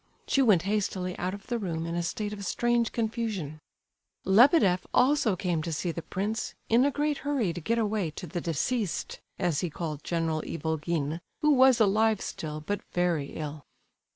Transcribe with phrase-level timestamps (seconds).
[0.27, 3.59] She went hastily out of the room in a state of strange confusion.
[4.25, 8.25] Lebedeff also came to see the prince, in a great hurry to get away to
[8.25, 13.63] the "deceased," as he called General Ivolgin, who was alive still, but very ill.